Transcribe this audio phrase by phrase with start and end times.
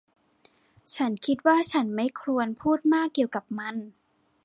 [0.95, 3.75] ฉันคิดว่าฉันไม่ควรพูดมากเกี่ยวกับมัน